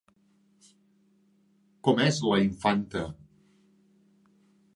[1.89, 3.05] Com és la Infanta?